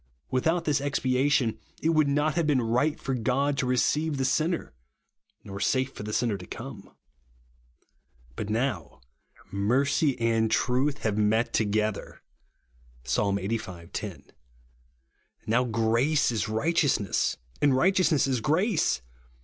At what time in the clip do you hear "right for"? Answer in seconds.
2.59-3.13